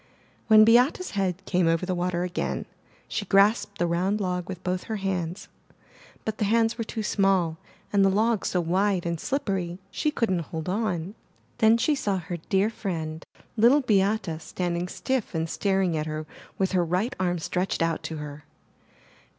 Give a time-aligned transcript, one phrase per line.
[0.47, 2.65] When Beate' s head came over the water again
[3.07, 5.47] she grasped the round log with both her hands,
[6.25, 7.59] but the hands were too small
[7.93, 11.13] and the log so wide and slippery, she couldn't hold on.
[11.59, 13.23] Then she saw her dear friend.
[13.55, 16.25] Little Beate, standing stiff and staring at her
[16.57, 18.43] with her right arm stretched out to her.